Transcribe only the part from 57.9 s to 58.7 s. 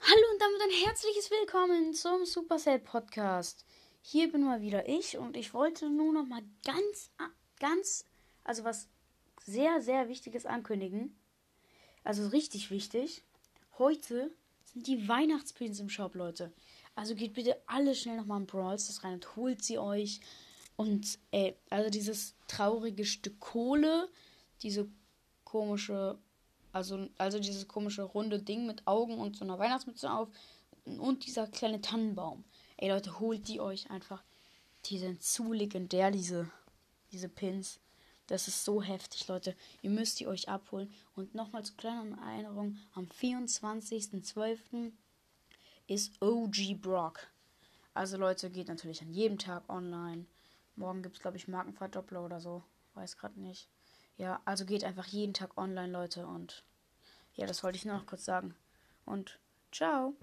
noch kurz sagen.